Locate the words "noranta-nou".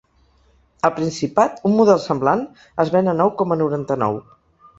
3.61-4.21